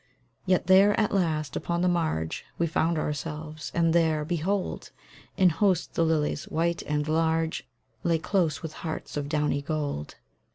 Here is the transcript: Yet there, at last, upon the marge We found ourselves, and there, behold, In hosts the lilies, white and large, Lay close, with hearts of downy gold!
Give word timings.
Yet 0.47 0.65
there, 0.65 0.99
at 0.99 1.13
last, 1.13 1.55
upon 1.55 1.83
the 1.83 1.87
marge 1.87 2.43
We 2.57 2.65
found 2.65 2.97
ourselves, 2.97 3.71
and 3.75 3.93
there, 3.93 4.25
behold, 4.25 4.89
In 5.37 5.49
hosts 5.51 5.85
the 5.95 6.03
lilies, 6.03 6.45
white 6.45 6.81
and 6.87 7.07
large, 7.07 7.67
Lay 8.03 8.17
close, 8.17 8.63
with 8.63 8.73
hearts 8.81 9.15
of 9.15 9.29
downy 9.29 9.61
gold! 9.61 10.15